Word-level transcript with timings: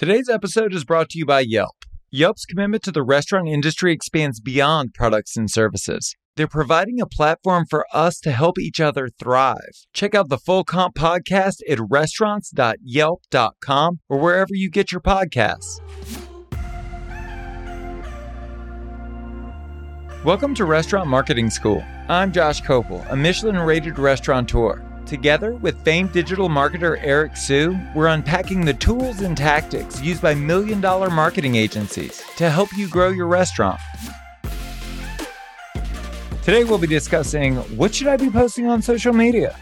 Today's 0.00 0.30
episode 0.30 0.72
is 0.72 0.86
brought 0.86 1.10
to 1.10 1.18
you 1.18 1.26
by 1.26 1.40
Yelp. 1.40 1.84
Yelp's 2.10 2.46
commitment 2.46 2.82
to 2.84 2.90
the 2.90 3.02
restaurant 3.02 3.48
industry 3.48 3.92
expands 3.92 4.40
beyond 4.40 4.94
products 4.94 5.36
and 5.36 5.50
services. 5.50 6.16
They're 6.36 6.48
providing 6.48 7.02
a 7.02 7.06
platform 7.06 7.66
for 7.68 7.84
us 7.92 8.18
to 8.20 8.32
help 8.32 8.58
each 8.58 8.80
other 8.80 9.10
thrive. 9.18 9.84
Check 9.92 10.14
out 10.14 10.30
the 10.30 10.38
Full 10.38 10.64
Comp 10.64 10.94
podcast 10.94 11.56
at 11.68 11.78
restaurants.yelp.com 11.90 14.00
or 14.08 14.18
wherever 14.18 14.54
you 14.54 14.70
get 14.70 14.90
your 14.90 15.02
podcasts. 15.02 15.80
Welcome 20.24 20.54
to 20.54 20.64
Restaurant 20.64 21.10
Marketing 21.10 21.50
School. 21.50 21.84
I'm 22.08 22.32
Josh 22.32 22.62
Kopel, 22.62 23.06
a 23.12 23.16
Michelin 23.16 23.58
rated 23.58 23.98
restaurateur. 23.98 24.89
Together 25.10 25.54
with 25.54 25.84
famed 25.84 26.12
digital 26.12 26.48
marketer 26.48 26.96
Eric 27.02 27.36
Siu, 27.36 27.76
we're 27.96 28.06
unpacking 28.06 28.64
the 28.64 28.72
tools 28.72 29.22
and 29.22 29.36
tactics 29.36 30.00
used 30.00 30.22
by 30.22 30.34
million 30.34 30.80
dollar 30.80 31.10
marketing 31.10 31.56
agencies 31.56 32.22
to 32.36 32.48
help 32.48 32.72
you 32.76 32.88
grow 32.88 33.08
your 33.08 33.26
restaurant. 33.26 33.80
Today 36.44 36.62
we'll 36.62 36.78
be 36.78 36.86
discussing 36.86 37.56
what 37.76 37.92
should 37.92 38.06
I 38.06 38.18
be 38.18 38.30
posting 38.30 38.68
on 38.68 38.82
social 38.82 39.12
media? 39.12 39.56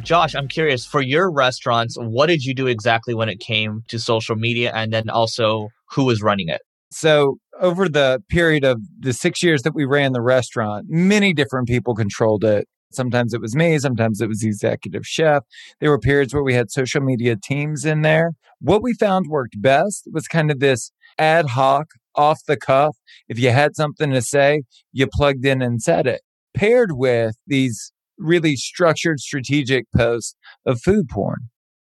Josh, 0.00 0.34
I'm 0.34 0.48
curious 0.48 0.86
for 0.86 1.02
your 1.02 1.30
restaurants, 1.30 1.98
what 1.98 2.28
did 2.28 2.42
you 2.42 2.54
do 2.54 2.66
exactly 2.66 3.12
when 3.12 3.28
it 3.28 3.40
came 3.40 3.82
to 3.88 3.98
social 3.98 4.36
media 4.36 4.72
and 4.74 4.90
then 4.90 5.10
also 5.10 5.68
who 5.90 6.04
was 6.04 6.22
running 6.22 6.48
it? 6.48 6.62
So, 6.90 7.36
over 7.60 7.90
the 7.90 8.22
period 8.30 8.64
of 8.64 8.80
the 9.00 9.12
six 9.12 9.42
years 9.42 9.64
that 9.64 9.74
we 9.74 9.84
ran 9.84 10.14
the 10.14 10.22
restaurant, 10.22 10.86
many 10.88 11.34
different 11.34 11.68
people 11.68 11.94
controlled 11.94 12.42
it. 12.42 12.66
Sometimes 12.90 13.34
it 13.34 13.40
was 13.40 13.54
me, 13.54 13.78
sometimes 13.78 14.20
it 14.20 14.28
was 14.28 14.40
the 14.40 14.48
executive 14.48 15.06
chef. 15.06 15.44
There 15.80 15.90
were 15.90 15.98
periods 15.98 16.32
where 16.32 16.42
we 16.42 16.54
had 16.54 16.70
social 16.70 17.00
media 17.00 17.36
teams 17.36 17.84
in 17.84 18.02
there. 18.02 18.32
What 18.60 18.82
we 18.82 18.94
found 18.94 19.26
worked 19.28 19.60
best 19.60 20.08
was 20.12 20.26
kind 20.26 20.50
of 20.50 20.60
this 20.60 20.90
ad 21.18 21.46
hoc, 21.50 21.88
off 22.18 22.40
the 22.46 22.56
cuff. 22.56 22.96
If 23.28 23.38
you 23.38 23.50
had 23.50 23.76
something 23.76 24.10
to 24.10 24.20
say, 24.20 24.62
you 24.92 25.06
plugged 25.06 25.46
in 25.46 25.62
and 25.62 25.80
said 25.80 26.06
it, 26.06 26.22
paired 26.54 26.92
with 26.92 27.36
these 27.46 27.92
really 28.18 28.56
structured, 28.56 29.20
strategic 29.20 29.86
posts 29.96 30.34
of 30.66 30.80
food 30.80 31.08
porn. 31.08 31.48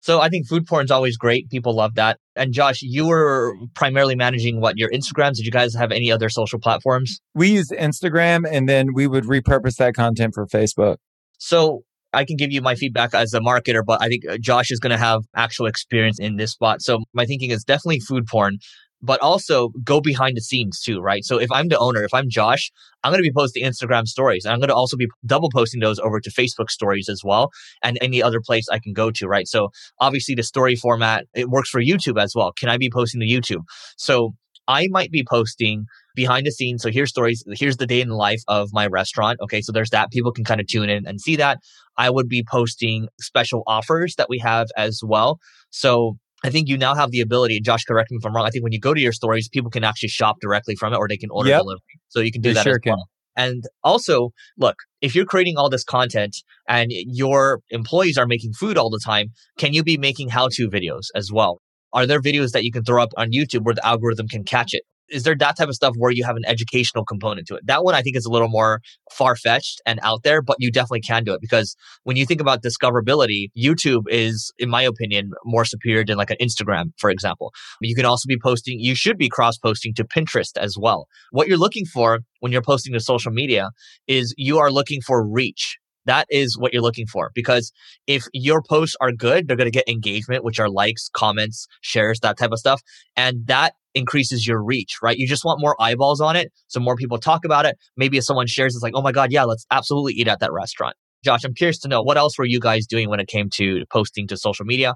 So 0.08 0.22
I 0.22 0.30
think 0.30 0.48
food 0.48 0.66
porn 0.66 0.86
is 0.86 0.92
always 0.92 1.18
great. 1.18 1.50
People 1.50 1.76
love 1.76 1.96
that. 1.96 2.18
And 2.38 2.54
Josh, 2.54 2.82
you 2.82 3.08
were 3.08 3.54
primarily 3.74 4.16
managing 4.16 4.62
what 4.62 4.78
your 4.78 4.90
Instagrams. 4.90 5.34
Did 5.34 5.46
you 5.46 5.52
guys 5.52 5.76
have 5.76 5.92
any 5.92 6.10
other 6.14 6.30
social 6.30 6.60
platforms? 6.60 7.20
We 7.36 7.50
used 7.50 7.72
Instagram 7.72 8.46
and 8.50 8.70
then 8.70 8.94
we 8.94 9.06
would 9.06 9.26
repurpose 9.26 9.76
that 9.80 9.96
content 9.96 10.34
for 10.34 10.48
Facebook. 10.48 10.96
So 11.40 11.82
I 12.14 12.24
can 12.24 12.38
give 12.38 12.54
you 12.54 12.62
my 12.62 12.76
feedback 12.76 13.14
as 13.14 13.34
a 13.34 13.42
marketer, 13.42 13.82
but 13.86 14.02
I 14.02 14.08
think 14.08 14.24
uh, 14.26 14.38
Josh 14.38 14.72
is 14.72 14.80
going 14.80 14.92
to 14.92 14.98
have 14.98 15.24
actual 15.36 15.66
experience 15.66 16.20
in 16.22 16.38
this 16.38 16.52
spot. 16.52 16.82
So 16.82 17.00
my 17.12 17.26
thinking 17.26 17.52
is 17.52 17.66
definitely 17.66 18.00
food 18.00 18.28
porn 18.28 18.60
but 19.02 19.20
also 19.22 19.70
go 19.84 20.02
behind 20.02 20.36
the 20.36 20.42
scenes 20.42 20.82
too, 20.82 21.00
right? 21.00 21.24
So 21.24 21.40
if 21.40 21.52
I'm 21.52 21.68
the 21.68 21.78
owner, 21.78 22.04
if 22.04 22.14
I'm 22.14 22.30
Josh, 22.30 22.72
I'm 23.04 23.12
going 23.12 23.24
to 23.24 23.30
be 23.30 23.34
posting 23.34 23.64
Instagram 23.64 24.08
stories 24.08 24.44
and 24.44 24.54
I'm 24.54 24.60
going 24.60 24.70
to 24.70 24.76
also 24.76 24.98
be 24.98 25.08
double 25.26 25.50
posting 25.54 25.82
those 25.82 26.00
over 26.00 26.20
to 26.20 26.32
Facebook 26.32 26.70
stories 26.70 27.08
as 27.10 27.22
well 27.24 27.52
and 27.84 27.98
any 28.02 28.24
other 28.24 28.42
place 28.42 28.68
I 28.70 28.80
can 28.80 28.94
go 28.94 29.12
to, 29.12 29.28
right? 29.28 29.48
So 29.48 29.70
obviously 30.00 30.36
the 30.36 30.44
story 30.44 30.76
format, 30.76 31.26
it 31.36 31.50
works 31.50 31.70
for 31.70 31.82
YouTube 31.82 32.22
as 32.22 32.34
well. 32.36 32.52
Can 32.58 32.70
I 32.70 32.78
be 32.78 32.90
posting 32.90 33.22
to 33.22 33.28
YouTube? 33.28 33.64
So 33.98 34.34
I 34.68 34.88
might 34.90 35.12
be 35.12 35.24
posting 35.24 35.86
behind 36.16 36.46
the 36.46 36.52
scenes. 36.52 36.82
So 36.82 36.90
here's 36.90 37.10
stories. 37.10 37.44
Here's 37.54 37.78
the 37.78 37.88
day 37.88 38.02
in 38.02 38.10
the 38.10 38.16
life 38.16 38.42
of 38.48 38.70
my 38.74 38.88
restaurant. 38.88 39.40
Okay. 39.42 39.62
So 39.62 39.72
there's 39.72 39.92
that. 39.92 40.12
People 40.12 40.32
can 40.32 40.44
kind 40.44 40.60
of 40.60 40.68
tune 40.68 40.90
in 40.90 41.08
and 41.08 41.22
see 41.22 41.36
that. 41.38 41.60
I 41.98 42.10
would 42.10 42.28
be 42.28 42.44
posting 42.50 43.08
special 43.22 43.64
offers 43.66 44.16
that 44.16 44.28
we 44.30 44.40
have 44.40 44.68
as 44.76 45.02
well. 45.04 45.40
So 45.70 46.18
I 46.44 46.50
think 46.50 46.68
you 46.68 46.78
now 46.78 46.94
have 46.94 47.12
the 47.12 47.22
ability, 47.22 47.60
Josh, 47.62 47.84
correct 47.84 48.12
me 48.12 48.18
if 48.18 48.26
I'm 48.26 48.36
wrong. 48.36 48.46
I 48.46 48.50
think 48.50 48.64
when 48.64 48.74
you 48.74 48.80
go 48.80 48.94
to 48.94 49.02
your 49.02 49.12
stories, 49.12 49.50
people 49.50 49.72
can 49.72 49.84
actually 49.84 50.10
shop 50.10 50.38
directly 50.40 50.76
from 50.76 50.94
it 50.94 50.98
or 50.98 51.08
they 51.08 51.18
can 51.18 51.32
order 51.32 51.50
yep. 51.50 51.62
delivery. 51.62 52.00
So 52.10 52.20
you 52.20 52.32
can 52.32 52.42
do 52.42 52.50
they 52.50 52.54
that 52.54 52.64
sure 52.64 52.74
as 52.74 52.80
well. 52.86 52.96
Can. 52.96 53.06
And 53.38 53.64
also, 53.84 54.32
look, 54.58 54.76
if 55.02 55.14
you're 55.16 55.26
creating 55.26 55.58
all 55.58 55.70
this 55.70 55.84
content 55.84 56.36
and 56.68 56.92
your 56.92 57.62
employees 57.70 58.18
are 58.18 58.26
making 58.26 58.54
food 58.54 58.78
all 58.78 58.90
the 58.90 59.02
time, 59.04 59.28
can 59.60 59.74
you 59.74 59.84
be 59.84 59.98
making 59.98 60.30
how 60.30 60.48
to 60.54 60.70
videos 60.70 61.06
as 61.16 61.32
well? 61.32 61.62
Are 61.94 62.06
there 62.06 62.20
videos 62.20 62.52
that 62.52 62.64
you 62.64 62.72
can 62.72 62.84
throw 62.84 63.02
up 63.02 63.12
on 63.16 63.32
YouTube 63.32 63.64
where 63.64 63.76
the 63.76 63.86
algorithm 63.86 64.28
can 64.28 64.44
catch 64.44 64.74
it? 64.74 64.84
Is 65.10 65.24
there 65.24 65.36
that 65.36 65.58
type 65.58 65.68
of 65.68 65.76
stuff 65.76 65.94
where 65.98 66.12
you 66.12 66.24
have 66.26 66.36
an 66.36 66.46
educational 66.46 67.06
component 67.06 67.48
to 67.48 67.56
it? 67.56 67.66
That 67.66 67.84
one 67.84 67.96
I 67.96 68.02
think 68.02 68.16
is 68.16 68.26
a 68.26 68.32
little 68.32 68.50
more 68.50 68.82
far 69.12 69.36
fetched 69.36 69.82
and 69.86 70.00
out 70.04 70.24
there, 70.24 70.42
but 70.42 70.58
you 70.60 70.72
definitely 70.72 71.02
can 71.02 71.24
do 71.24 71.34
it 71.34 71.42
because 71.42 71.76
when 72.04 72.18
you 72.18 72.26
think 72.26 72.42
about 72.42 72.64
discoverability, 72.64 73.48
YouTube 73.58 74.04
is, 74.10 74.52
in 74.58 74.70
my 74.70 74.82
opinion, 74.82 75.32
more 75.46 75.66
superior 75.66 76.04
than 76.06 76.18
like 76.18 76.32
an 76.32 76.38
Instagram, 76.42 76.92
for 76.98 77.10
example. 77.10 77.54
You 77.82 77.96
can 77.96 78.06
also 78.06 78.28
be 78.28 78.38
posting, 78.42 78.80
you 78.80 78.96
should 78.96 79.18
be 79.18 79.30
cross 79.30 79.58
posting 79.58 79.94
to 79.96 80.04
Pinterest 80.04 80.58
as 80.58 80.78
well. 80.78 81.08
What 81.32 81.48
you're 81.48 81.58
looking 81.58 81.86
for 81.86 82.20
when 82.40 82.52
you're 82.52 82.62
posting 82.62 82.94
to 82.94 83.00
social 83.00 83.32
media 83.32 83.70
is 84.08 84.34
you 84.38 84.60
are 84.60 84.72
looking 84.72 85.02
for 85.02 85.28
reach. 85.28 85.78
That 86.08 86.26
is 86.30 86.58
what 86.58 86.74
you're 86.74 86.82
looking 86.82 87.06
for 87.06 87.32
because 87.36 87.72
if 88.08 88.26
your 88.34 88.62
posts 88.62 88.96
are 89.00 89.12
good, 89.12 89.48
they're 89.48 89.58
going 89.58 89.72
to 89.72 89.72
get 89.72 89.88
engagement, 89.88 90.44
which 90.44 90.60
are 90.60 90.70
likes, 90.70 91.10
comments, 91.14 91.68
shares, 91.82 92.20
that 92.22 92.38
type 92.38 92.52
of 92.52 92.60
stuff. 92.60 92.82
And 93.16 93.46
that 93.46 93.74
increases 93.94 94.48
your 94.48 94.64
reach, 94.64 94.98
right? 95.02 95.18
You 95.18 95.28
just 95.28 95.44
want 95.44 95.60
more 95.60 95.76
eyeballs 95.80 96.22
on 96.22 96.36
it. 96.36 96.52
So 96.68 96.80
more 96.80 96.96
people 96.96 97.18
talk 97.18 97.46
about 97.46 97.66
it. 97.66 97.78
Maybe 97.98 98.18
if 98.18 98.24
someone 98.24 98.48
shares, 98.48 98.76
it's 98.76 98.84
like, 98.84 98.94
oh 98.96 99.02
my 99.02 99.12
God, 99.12 99.32
yeah, 99.32 99.44
let's 99.44 99.66
absolutely 99.72 100.14
eat 100.14 100.28
at 100.28 100.40
that 100.40 100.54
restaurant. 100.54 100.96
Josh, 101.24 101.44
I'm 101.44 101.54
curious 101.54 101.80
to 101.80 101.88
know 101.88 102.02
what 102.02 102.18
else 102.18 102.38
were 102.38 102.46
you 102.46 102.60
guys 102.60 102.86
doing 102.86 103.10
when 103.10 103.20
it 103.20 103.28
came 103.28 103.50
to 103.56 103.84
posting 103.92 104.28
to 104.28 104.38
social 104.38 104.66
media? 104.66 104.96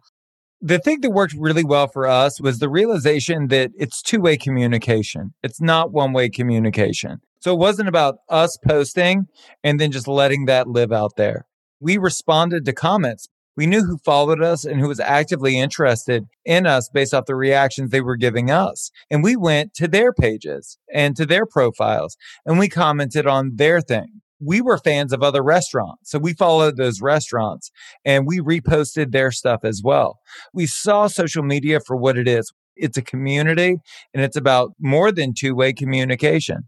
The 0.61 0.77
thing 0.77 1.01
that 1.01 1.09
worked 1.09 1.33
really 1.37 1.63
well 1.63 1.87
for 1.87 2.07
us 2.07 2.39
was 2.39 2.59
the 2.59 2.69
realization 2.69 3.47
that 3.47 3.71
it's 3.75 4.01
two 4.01 4.21
way 4.21 4.37
communication. 4.37 5.33
It's 5.41 5.59
not 5.59 5.91
one 5.91 6.13
way 6.13 6.29
communication. 6.29 7.17
So 7.41 7.51
it 7.53 7.59
wasn't 7.59 7.89
about 7.89 8.19
us 8.29 8.57
posting 8.65 9.25
and 9.63 9.79
then 9.79 9.91
just 9.91 10.07
letting 10.07 10.45
that 10.45 10.67
live 10.67 10.91
out 10.91 11.13
there. 11.17 11.47
We 11.79 11.97
responded 11.97 12.65
to 12.65 12.73
comments. 12.73 13.27
We 13.57 13.65
knew 13.65 13.83
who 13.83 13.97
followed 13.97 14.41
us 14.41 14.63
and 14.63 14.79
who 14.79 14.87
was 14.87 14.99
actively 14.99 15.57
interested 15.57 16.25
in 16.45 16.67
us 16.67 16.87
based 16.93 17.13
off 17.13 17.25
the 17.25 17.35
reactions 17.35 17.89
they 17.89 18.01
were 18.01 18.15
giving 18.15 18.51
us. 18.51 18.91
And 19.09 19.23
we 19.23 19.35
went 19.35 19.73
to 19.73 19.87
their 19.87 20.13
pages 20.13 20.77
and 20.93 21.15
to 21.17 21.25
their 21.25 21.47
profiles 21.47 22.15
and 22.45 22.59
we 22.59 22.69
commented 22.69 23.25
on 23.25 23.55
their 23.55 23.81
thing. 23.81 24.21
We 24.39 24.61
were 24.61 24.77
fans 24.77 25.11
of 25.11 25.23
other 25.23 25.43
restaurants. 25.43 26.11
So 26.11 26.19
we 26.19 26.33
followed 26.33 26.77
those 26.77 27.01
restaurants 27.01 27.71
and 28.05 28.27
we 28.27 28.39
reposted 28.39 29.11
their 29.11 29.31
stuff 29.31 29.61
as 29.63 29.81
well. 29.83 30.19
We 30.53 30.67
saw 30.67 31.07
social 31.07 31.43
media 31.43 31.79
for 31.79 31.95
what 31.95 32.17
it 32.17 32.27
is. 32.27 32.53
It's 32.75 32.97
a 32.97 33.03
community 33.03 33.77
and 34.13 34.23
it's 34.23 34.37
about 34.37 34.73
more 34.79 35.11
than 35.11 35.33
two 35.33 35.55
way 35.55 35.73
communication. 35.73 36.67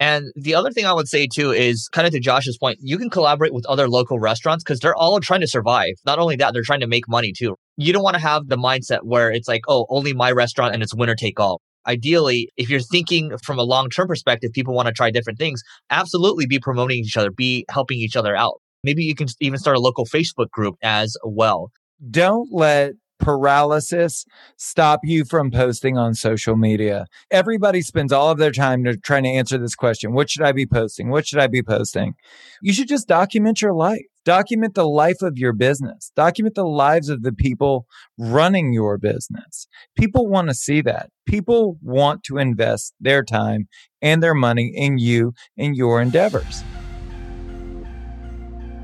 And 0.00 0.26
the 0.36 0.54
other 0.54 0.70
thing 0.70 0.86
I 0.86 0.92
would 0.92 1.08
say 1.08 1.26
too 1.26 1.50
is 1.50 1.88
kind 1.92 2.06
of 2.06 2.12
to 2.12 2.20
Josh's 2.20 2.56
point, 2.56 2.78
you 2.80 2.98
can 2.98 3.10
collaborate 3.10 3.52
with 3.52 3.66
other 3.66 3.88
local 3.88 4.18
restaurants 4.18 4.62
because 4.62 4.78
they're 4.78 4.94
all 4.94 5.18
trying 5.20 5.40
to 5.40 5.48
survive. 5.48 5.94
Not 6.06 6.18
only 6.18 6.36
that, 6.36 6.52
they're 6.52 6.62
trying 6.62 6.80
to 6.80 6.86
make 6.86 7.08
money 7.08 7.32
too. 7.36 7.56
You 7.76 7.92
don't 7.92 8.02
want 8.02 8.14
to 8.14 8.22
have 8.22 8.46
the 8.46 8.56
mindset 8.56 9.00
where 9.02 9.30
it's 9.30 9.48
like, 9.48 9.62
oh, 9.68 9.86
only 9.88 10.12
my 10.12 10.30
restaurant 10.30 10.74
and 10.74 10.82
it's 10.82 10.94
winner 10.94 11.16
take 11.16 11.40
all. 11.40 11.60
Ideally, 11.86 12.50
if 12.56 12.68
you're 12.68 12.80
thinking 12.80 13.32
from 13.42 13.58
a 13.58 13.62
long 13.62 13.88
term 13.88 14.08
perspective, 14.08 14.52
people 14.52 14.74
want 14.74 14.86
to 14.86 14.92
try 14.92 15.10
different 15.10 15.38
things, 15.38 15.62
absolutely 15.90 16.46
be 16.46 16.58
promoting 16.58 16.98
each 16.98 17.16
other, 17.16 17.30
be 17.30 17.64
helping 17.70 17.98
each 17.98 18.14
other 18.14 18.36
out. 18.36 18.60
Maybe 18.84 19.04
you 19.04 19.14
can 19.14 19.26
even 19.40 19.58
start 19.58 19.76
a 19.76 19.80
local 19.80 20.04
Facebook 20.04 20.50
group 20.50 20.76
as 20.82 21.16
well. 21.24 21.70
Don't 22.10 22.48
let 22.52 22.92
paralysis 23.18 24.24
stop 24.56 25.00
you 25.04 25.24
from 25.24 25.50
posting 25.50 25.96
on 25.96 26.14
social 26.14 26.56
media? 26.56 27.06
Everybody 27.30 27.82
spends 27.82 28.12
all 28.12 28.30
of 28.30 28.38
their 28.38 28.52
time 28.52 28.84
trying 29.02 29.24
to 29.24 29.30
answer 29.30 29.58
this 29.58 29.74
question. 29.74 30.12
What 30.12 30.30
should 30.30 30.42
I 30.42 30.52
be 30.52 30.66
posting? 30.66 31.10
What 31.10 31.26
should 31.26 31.38
I 31.38 31.46
be 31.46 31.62
posting? 31.62 32.14
You 32.62 32.72
should 32.72 32.88
just 32.88 33.08
document 33.08 33.62
your 33.62 33.74
life. 33.74 34.02
Document 34.24 34.74
the 34.74 34.86
life 34.86 35.22
of 35.22 35.38
your 35.38 35.54
business. 35.54 36.12
Document 36.14 36.54
the 36.54 36.66
lives 36.66 37.08
of 37.08 37.22
the 37.22 37.32
people 37.32 37.86
running 38.18 38.72
your 38.74 38.98
business. 38.98 39.68
People 39.96 40.26
want 40.26 40.48
to 40.48 40.54
see 40.54 40.82
that. 40.82 41.08
People 41.26 41.78
want 41.82 42.24
to 42.24 42.36
invest 42.36 42.94
their 43.00 43.24
time 43.24 43.68
and 44.02 44.22
their 44.22 44.34
money 44.34 44.70
in 44.74 44.98
you 44.98 45.32
and 45.56 45.76
your 45.76 46.02
endeavors. 46.02 46.62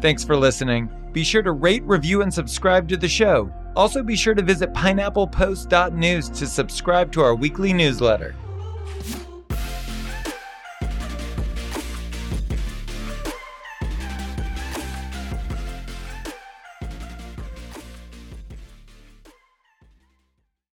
Thanks 0.01 0.25
for 0.25 0.37
listening. 0.37 0.91
Be 1.13 1.25
sure 1.25 1.43
to 1.43 1.53
rate, 1.53 1.83
review, 1.85 2.23
and 2.23 2.33
subscribe 2.33 2.89
to 2.89 2.97
the 2.97 3.09
show. 3.09 3.53
Also, 3.77 4.03
be 4.03 4.15
sure 4.15 4.35
to 4.35 4.43
visit 4.43 4.73
pineapplepost.news 4.73 6.29
to 6.31 6.47
subscribe 6.47 7.11
to 7.13 7.21
our 7.21 7.35
weekly 7.35 7.73
newsletter. 7.73 8.35